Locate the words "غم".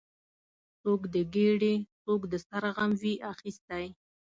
2.75-2.91